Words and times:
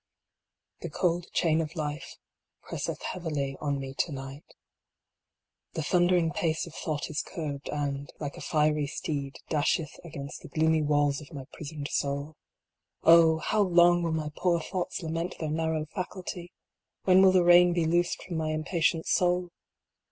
"T^HE 0.83 0.91
cold 0.93 1.27
chain 1.31 1.61
of 1.61 1.75
life 1.75 2.17
presseth 2.63 3.03
heavily 3.03 3.55
on 3.61 3.79
me 3.79 3.93
to 3.99 4.11
night. 4.11 4.55
The 5.73 5.83
thundering 5.83 6.31
pace 6.31 6.65
of 6.65 6.73
thought 6.73 7.11
is 7.11 7.21
curbed, 7.21 7.69
and, 7.69 8.11
like 8.19 8.35
a 8.35 8.41
fiery 8.41 8.87
steed, 8.87 9.37
dasheth 9.49 9.99
against 10.03 10.41
the 10.41 10.47
gloomy 10.47 10.81
walls 10.81 11.21
of 11.21 11.31
my 11.31 11.45
pris 11.53 11.71
oned 11.71 11.89
soul. 11.89 12.35
Oh! 13.03 13.37
how 13.37 13.61
long 13.61 14.01
will 14.01 14.11
my 14.11 14.31
poor 14.35 14.59
thoughts 14.59 15.03
lament 15.03 15.35
their 15.39 15.51
nar 15.51 15.69
row 15.73 15.85
faculty? 15.85 16.51
When 17.03 17.21
will 17.21 17.31
the 17.31 17.43
rein 17.43 17.71
be 17.71 17.85
loosed 17.85 18.23
from 18.23 18.37
my 18.37 18.49
im 18.53 18.63
patient 18.63 19.05
soul 19.05 19.51